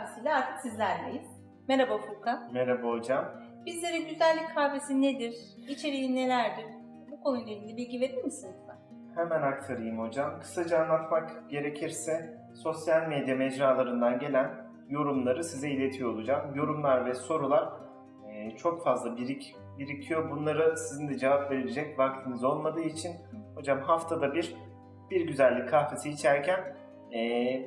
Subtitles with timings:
[0.00, 1.28] kahvesiyle artık sizlerleyiz.
[1.68, 2.52] Merhaba Furkan.
[2.52, 3.24] Merhaba hocam.
[3.66, 5.34] Bizlere güzellik kahvesi nedir?
[5.68, 6.64] İçeriği nelerdir?
[7.10, 8.78] Bu konuyla ilgili bilgi verir misin lütfen?
[9.14, 10.40] Hemen aktarayım hocam.
[10.40, 14.50] Kısaca anlatmak gerekirse sosyal medya mecralarından gelen
[14.88, 16.54] yorumları size iletiyor olacağım.
[16.54, 17.68] Yorumlar ve sorular
[18.28, 20.30] e, çok fazla birik birikiyor.
[20.30, 23.12] Bunları sizin de cevap verecek vaktiniz olmadığı için
[23.54, 24.56] hocam haftada bir
[25.10, 26.76] bir güzellik kahvesi içerken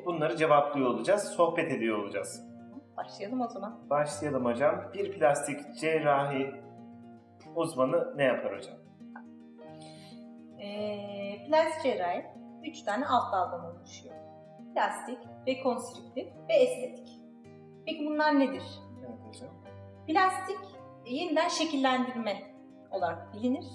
[0.05, 2.43] bunları cevaplıyor olacağız, sohbet ediyor olacağız.
[2.97, 3.89] Başlayalım o zaman.
[3.89, 4.75] Başlayalım hocam.
[4.93, 6.51] Bir plastik cerrahi
[7.55, 8.75] uzmanı ne yapar hocam?
[10.59, 12.25] Ee, plastik cerrahi
[12.63, 14.15] 3 tane alt daldan oluşuyor.
[14.73, 17.19] Plastik, rekonstrüktif ve estetik.
[17.85, 18.63] Peki bunlar nedir?
[18.99, 19.49] Evet hocam.
[20.07, 20.59] Plastik
[21.05, 22.37] yeniden şekillendirme
[22.91, 23.65] olarak bilinir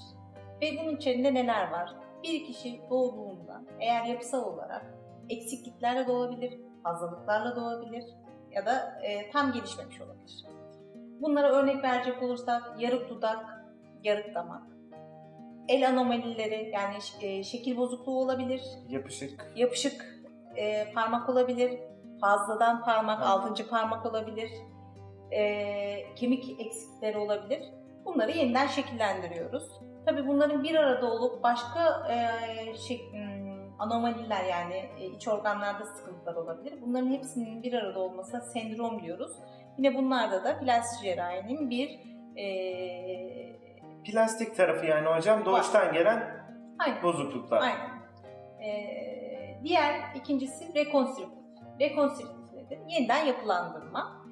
[0.63, 1.95] ve bunun içerisinde neler var?
[2.23, 8.05] Bir kişi doğduğunda eğer yapısal olarak eksikliklerle doğabilir, fazlalıklarla doğabilir
[8.51, 10.45] ya da e, tam gelişmemiş olabilir.
[11.21, 13.65] Bunlara örnek verecek olursak yarık dudak,
[14.03, 14.63] yarık damak,
[15.69, 19.47] el anomalileri yani e, şekil bozukluğu olabilir, Yapışık.
[19.57, 20.25] yapışık
[20.57, 21.81] e, parmak olabilir,
[22.21, 23.29] fazladan parmak, Evet.
[23.29, 24.51] altıncı parmak olabilir,
[25.31, 27.63] e, kemik eksikleri olabilir.
[28.05, 29.81] Bunları yeniden şekillendiriyoruz.
[30.07, 33.01] Tabii bunların bir arada olup başka e, şey,
[33.79, 36.75] anomaliler yani e, iç organlarda sıkıntılar olabilir.
[36.83, 39.33] Bunların hepsinin bir arada olmasına sendrom diyoruz.
[39.79, 42.01] Yine bunlarda da plastik cerrahinin bir
[42.37, 43.39] e,
[44.05, 46.47] Plastik tarafı yani hocam doğuştan gelen
[46.79, 47.61] aynen, bozukluklar.
[47.61, 47.99] Aynen.
[48.63, 51.39] Ee, diğer ikincisi rekonstrüktif.
[51.81, 52.79] Rekonstrüktif nedir?
[52.89, 54.25] Yeniden yapılandırma.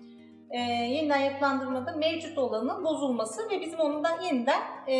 [0.50, 4.94] Ee, yeniden yapılandırmada mevcut olanın bozulması ve bizim onu da yeniden e,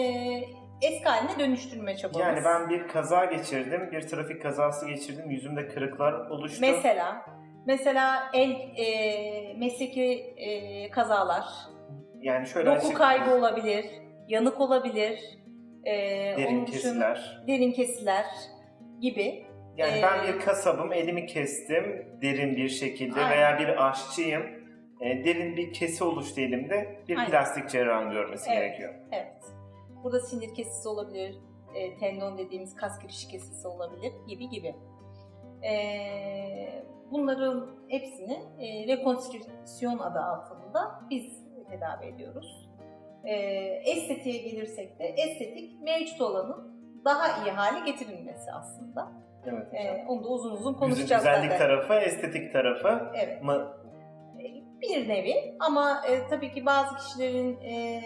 [0.83, 2.21] eski haline dönüştürme çabamız.
[2.27, 6.59] Yani ben bir kaza geçirdim, bir trafik kazası geçirdim, yüzümde kırıklar oluştu.
[6.61, 7.27] Mesela
[7.67, 11.45] mesela el e, mesleki e, kazalar,
[12.21, 13.87] yani şöyle doku açık, kaybı olabilir,
[14.29, 15.21] yanık olabilir,
[15.85, 15.93] e,
[16.37, 17.43] derin onun kesiler.
[17.47, 18.25] derin kesiler
[19.01, 19.47] gibi.
[19.77, 23.31] Yani Ee, ben bir kasabım, elimi kestim derin bir şekilde Aynen.
[23.31, 24.43] veya bir aşçıyım.
[25.01, 27.31] e, derin bir kesi oluştu elimde, bir Aynen.
[27.31, 28.59] plastik cerrahın görmesi Evet.
[28.63, 28.95] gerekiyor.
[29.13, 29.33] Evet.
[30.07, 31.39] Burada sinir kesisi olabilir,
[31.75, 34.75] e, tendon dediğimiz kas giriş kesisi olabilir gibi gibi.
[35.65, 35.75] E,
[37.11, 41.25] bunların hepsini e, rekonstrüksiyon adı altında biz
[41.71, 42.69] tedavi ediyoruz.
[43.25, 43.35] E,
[43.87, 49.13] estetiğe gelirsek de estetik mevcut olanın daha iyi hale getirilmesi aslında.
[49.47, 49.87] Evet hocam.
[49.87, 51.59] E, onu da uzun uzun Yüzün konuşacağız güzellik zaten.
[51.59, 53.43] tarafı, estetik tarafı Evet.
[53.43, 53.77] mı?
[54.81, 58.01] bir nevi ama e, tabii ki bazı kişilerin e,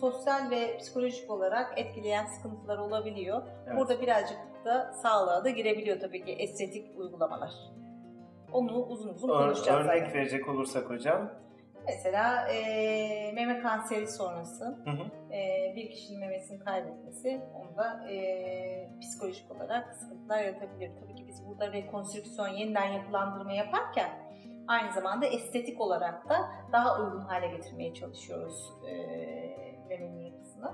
[0.00, 3.42] sosyal ve psikolojik olarak etkileyen sıkıntılar olabiliyor.
[3.66, 3.76] Evet.
[3.78, 7.50] Burada birazcık da sağlığa da girebiliyor tabii ki estetik uygulamalar.
[8.52, 10.14] Onu uzun uzun Ör- konuşacağız örnek zaten.
[10.14, 11.32] verecek olursak hocam.
[11.86, 15.34] Mesela e, meme kanseri sonrası Hı hı.
[15.34, 20.90] e, bir kişinin memesini kaybetmesi onda e, psikolojik olarak sıkıntılar yaratabilir.
[21.02, 24.10] Tabii ki biz burada rekonstrüksiyon, yeniden yapılandırma yaparken
[24.68, 28.92] aynı zamanda estetik olarak da daha uygun hale getirmeye çalışıyoruz e,
[29.88, 30.70] memenin yapısını.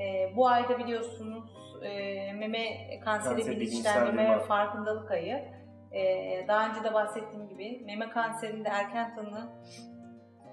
[0.00, 1.50] E, bu ayda biliyorsunuz
[1.82, 2.64] e, meme
[3.04, 5.44] kanseri Kanser bilinçlendirme ve farkındalık ayı.
[5.92, 9.48] E, daha önce de bahsettiğim gibi meme kanserinde erken tanı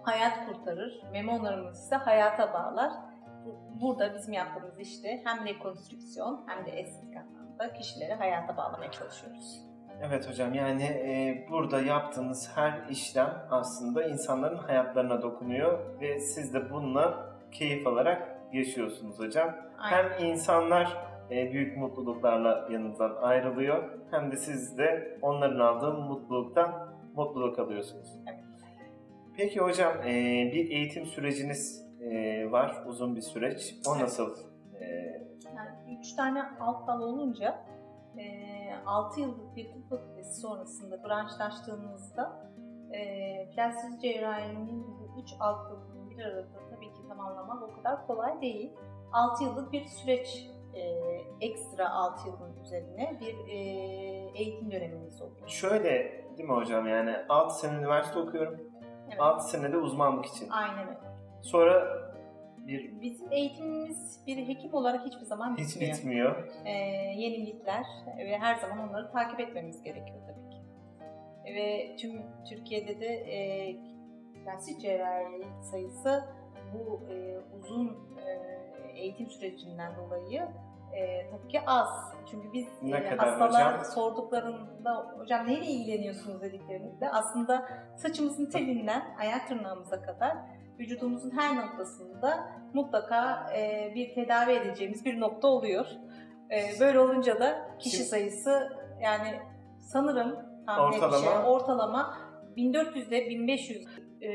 [0.03, 1.01] hayat kurtarır.
[1.11, 2.91] Meme onarımı ise hayata bağlar.
[3.45, 9.61] Bu- Burada bizim yaptığımız işte hem rekonstrüksiyon hem de estetik anlamda kişileri hayata bağlamaya çalışıyoruz.
[10.03, 16.69] Evet hocam yani e, burada yaptığınız her işlem aslında insanların hayatlarına dokunuyor ve siz de
[16.69, 19.55] bununla keyif alarak yaşıyorsunuz hocam.
[19.77, 19.97] Aynen.
[19.97, 20.97] Hem insanlar
[21.31, 28.19] e, büyük mutluluklarla yanınızdan ayrılıyor hem de siz de onların aldığı mutluluktan mutluluk alıyorsunuz.
[28.27, 28.43] Evet.
[29.37, 30.13] Peki hocam e,
[30.53, 33.75] bir eğitim süreciniz e, var uzun bir süreç.
[33.87, 34.35] O nasıl?
[35.55, 37.71] Yani üç tane alt dal olunca
[38.85, 42.51] 6 yıllık bir tıp fakültesi sonrasında branşlaştığımızda
[42.91, 46.47] e, plastik cerrahinin bu üç alt dalını bir arada
[47.15, 48.71] tamamlamak o kadar kolay değil.
[49.13, 50.81] 6 yıllık bir süreç e,
[51.41, 53.57] ekstra 6 yılın üzerine bir e,
[54.35, 55.47] eğitim dönemimiz oluyor.
[55.47, 58.59] şöyle değil mi hocam yani 6 sene üniversite okuyorum.
[59.09, 59.19] Evet.
[59.21, 60.49] 6 senede uzmanlık için.
[60.49, 60.99] Aynen öyle.
[61.41, 62.01] Sonra
[62.57, 65.95] bir Bizim eğitimimiz bir hekim olarak hiçbir zaman hiç bitmiyor.
[65.97, 66.47] bitmiyor.
[66.65, 66.71] Ee,
[67.17, 67.85] yenilikler
[68.17, 70.61] ve her zaman onları takip etmemiz gerekiyor tabii ki.
[71.55, 73.75] Ve tüm Türkiye'de de e,
[74.43, 76.23] plastik cerrahi sayısı
[76.73, 77.87] bu e, uzun
[78.17, 78.31] e,
[78.99, 80.41] eğitim sürecinden dolayı
[80.93, 81.89] e, tabii ki az.
[82.31, 83.85] Çünkü biz Ne e, hastalar hocam?
[83.85, 90.37] sorduklarında hocam neyle ilgileniyorsunuz dediklerinde aslında saçımızın telinden ayak tırnağımıza kadar
[90.79, 95.85] vücudumuzun her noktasında mutlaka e, bir tedavi edeceğimiz bir nokta oluyor.
[96.51, 98.69] E, böyle olunca da kişi Şimdi- sayısı
[99.01, 99.39] yani
[99.79, 100.35] sanırım
[100.65, 102.17] tahmin Ortalama- edeceğim, ortalama
[102.55, 103.87] 1400 ile 1500
[104.21, 104.29] e,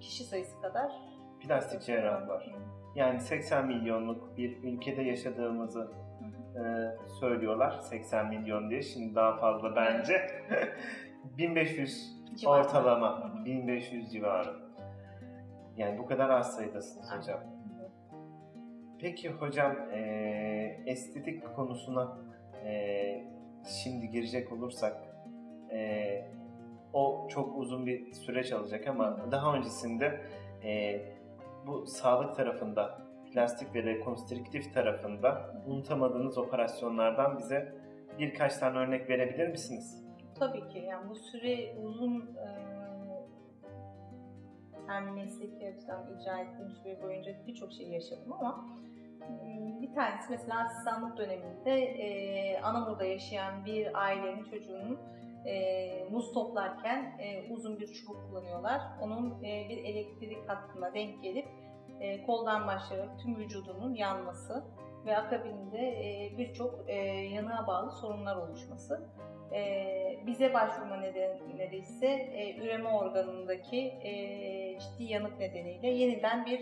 [0.00, 0.92] kişi sayısı kadar
[1.40, 2.54] Plastik cerrah var.
[2.94, 5.92] Yani 80 milyonluk bir ülkede yaşadığımızı
[6.56, 6.62] e,
[7.20, 7.80] söylüyorlar.
[7.82, 8.82] 80 milyon diye.
[8.82, 10.30] Şimdi daha fazla bence.
[11.38, 12.60] 1500 Civarı.
[12.60, 13.34] ortalama.
[13.34, 13.44] Hı hı.
[13.44, 14.56] 1500 civarı.
[15.76, 17.40] Yani bu kadar az sayıdasınız hocam.
[19.00, 22.18] Peki hocam e, estetik konusuna
[22.64, 23.24] e,
[23.82, 24.96] şimdi girecek olursak
[25.72, 25.78] e,
[26.92, 30.20] o çok uzun bir süreç alacak ama daha öncesinde
[30.64, 31.00] e,
[31.66, 37.74] bu sağlık tarafında plastik ve rekonstrüktif tarafında unutamadığınız operasyonlardan bize
[38.18, 40.04] birkaç tane örnek verebilir misiniz?
[40.38, 42.68] Tabii ki yani bu süre uzun e,
[44.86, 48.66] hem mesleki açıdan icra ettiğim süre boyunca birçok şey yaşadım ama
[49.22, 54.98] e, bir tanesi mesela asistanlık döneminde e, Anamur'da yaşayan bir ailenin çocuğunun
[55.46, 58.80] e, muz toplarken e, uzun bir çubuk kullanıyorlar.
[59.02, 61.46] Onun e, bir elektrik hattına denk gelip
[62.00, 64.64] e, koldan başlayarak tüm vücudunun yanması
[65.06, 69.08] ve akabinde e, birçok e, yanığa bağlı sorunlar oluşması.
[69.54, 74.12] E, bize başvurma nedenleri ise e, üreme organındaki e,
[74.78, 76.60] ciddi yanık nedeniyle yeniden bir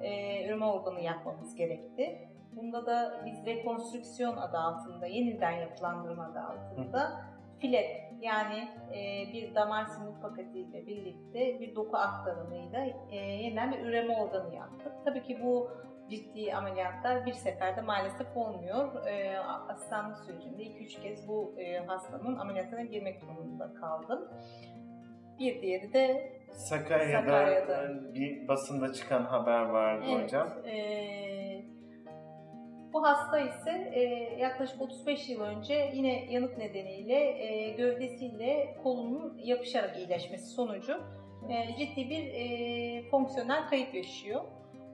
[0.00, 2.28] e, üreme organı yapmamız gerekti.
[2.56, 7.24] Bunda da biz rekonstrüksiyon adı altında, yeniden yapılandırma adı altında
[7.64, 14.16] filet yani e, bir damar sinir paketiyle birlikte bir doku aktarımıyla e, yeniden bir üreme
[14.16, 14.92] organı yaptık.
[15.04, 15.68] Tabii ki bu
[16.10, 19.06] ciddi ameliyatlar bir seferde maalesef olmuyor.
[19.06, 19.38] E,
[19.68, 24.28] asistanlık sürecinde 2-3 kez bu e, hastanın ameliyatına girmek durumunda kaldım.
[25.38, 28.14] Bir diğeri de Sakarya'da, Sakarya'da.
[28.14, 30.48] bir basında çıkan haber vardı Evet, hocam.
[30.66, 31.33] eee,
[32.94, 39.96] bu hasta ise eee, yaklaşık 35 yıl önce yine yanık nedeniyle eee, gövdesiyle kolunun yapışarak
[39.96, 41.00] iyileşmesi sonucu
[41.48, 44.44] eee, ciddi bir eee, fonksiyonel kayıp yaşıyor.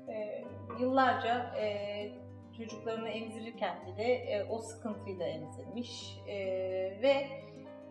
[0.09, 0.45] Eee,
[0.81, 2.13] yıllarca eee,
[2.57, 7.27] çocuklarını emzirirken bile eee, o sıkıntıyla emzirmiş Eee, ve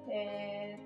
[0.10, 0.80] eee,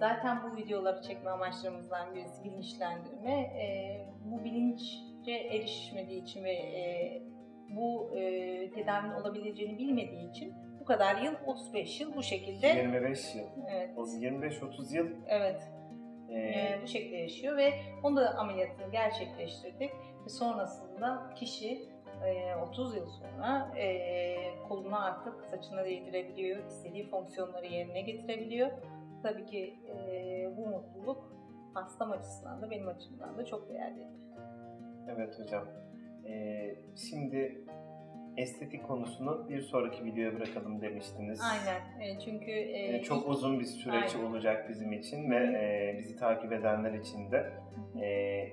[0.00, 3.32] zaten bu videoları çekme amaçlarımızdan birisi bilinçlendirme.
[3.58, 7.22] Eee, bu bilince erişmediği için ve eee,
[7.68, 13.46] bu eee tedavinin olabileceğini bilmediği için bu kadar yıl, 35 yıl bu şekilde 25 yıl.
[13.68, 15.70] evet, O 25-30 yıl evet
[16.28, 17.72] e, eee, bu şekilde yaşıyor ve
[18.02, 19.90] onu da ameliyatını gerçekleştirdik
[20.24, 21.82] ve sonrasında kişi
[22.24, 28.70] eee, 30 yıl sonra eee koluna artık saçına değdirebiliyor, istediği fonksiyonları yerine getirebiliyor.
[29.22, 31.32] Tabii ki eee, bu mutluluk
[31.74, 34.06] hastam açısından da benim açımdan da çok değerli.
[35.08, 35.64] Evet hocam.
[36.28, 36.74] Ee,
[37.10, 37.64] şimdi
[38.36, 41.40] estetik konusunu bir sonraki videoya bırakalım demiştiniz.
[41.52, 42.00] Aynen.
[42.08, 44.26] E, çünkü e, Ee, çok ilk- uzun bir süreç Aynen.
[44.30, 47.52] olacak bizim için ve e, bizi takip edenler için de
[48.02, 48.48] e,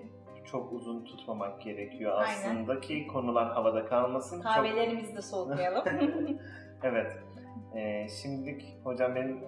[0.46, 2.12] çok uzun tutmamak gerekiyor.
[2.18, 2.32] Aynen.
[2.32, 4.36] Aslında ki konular havada kalmasın.
[4.38, 5.84] Çok- kahvelerimizi de soğutmayalım.
[6.84, 7.12] Evet.
[7.76, 9.40] Ee, şimdilik hocam benim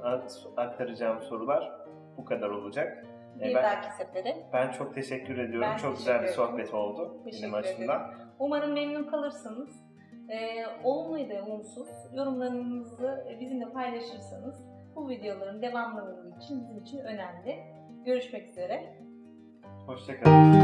[0.58, 1.72] aktaracağım sorular
[2.18, 3.06] bu kadar olacak.
[3.42, 4.38] Ee, bir ben, dahaki sefere.
[4.54, 5.70] ben çok teşekkür ediyorum.
[5.72, 8.02] Ben çok güzel bir sohbet oldu Teşekkür benim açımdan.
[8.02, 8.18] ederim.
[8.40, 9.86] Umarım memnun kalırsınız.
[10.30, 14.66] E, olumlu ya da olumsuz yorumlarınızı bizimle paylaşırsanız
[14.96, 17.60] bu videoların devamlılığı için bizim için önemli.
[18.06, 18.96] Görüşmek üzere.
[19.86, 20.56] Hoşçakalın.